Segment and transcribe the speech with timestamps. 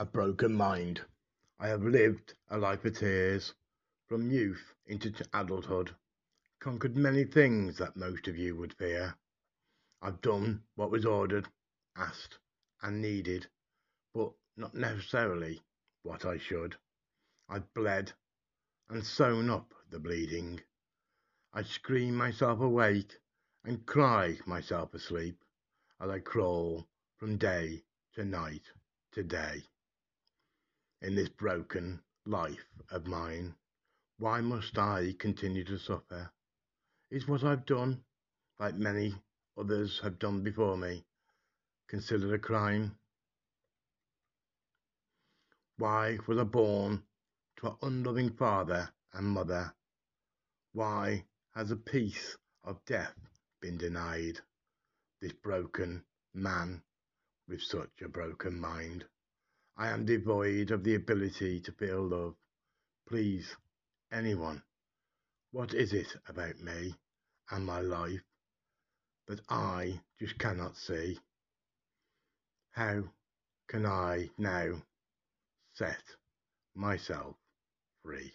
[0.00, 1.04] a broken mind.
[1.58, 3.54] I have lived a life of tears,
[4.06, 5.96] from youth into adulthood,
[6.60, 9.16] conquered many things that most of you would fear.
[10.00, 11.48] I've done what was ordered,
[11.96, 12.38] asked,
[12.80, 13.48] and needed,
[14.14, 15.62] but not necessarily
[16.04, 16.76] what I should.
[17.48, 18.12] I've bled
[18.88, 20.60] and sewn up the bleeding.
[21.52, 23.18] I scream myself awake
[23.64, 25.44] and cry myself asleep
[26.00, 26.86] as I crawl
[27.16, 27.82] from day
[28.14, 28.70] to night
[29.10, 29.64] to day
[31.00, 33.54] in this broken life of mine?
[34.18, 36.30] Why must I continue to suffer?
[37.10, 38.02] Is what I've done,
[38.58, 39.14] like many
[39.56, 41.04] others have done before me,
[41.88, 42.98] considered a crime?
[45.76, 47.04] Why was I born
[47.58, 49.72] to an unloving father and mother?
[50.72, 51.24] Why
[51.54, 53.14] has a peace of death
[53.60, 54.40] been denied?
[55.20, 56.04] This broken
[56.34, 56.82] man
[57.48, 59.04] with such a broken mind.
[59.80, 62.34] I am devoid of the ability to feel love.
[63.06, 63.54] Please,
[64.10, 64.64] anyone,
[65.52, 66.96] what is it about me
[67.52, 68.24] and my life
[69.28, 71.20] that I just cannot see?
[72.72, 73.04] How
[73.68, 74.82] can I now
[75.74, 76.02] set
[76.74, 77.36] myself
[78.02, 78.32] free?